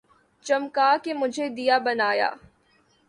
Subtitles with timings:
[0.45, 2.29] چمکا کے مجھے دیا بنا یا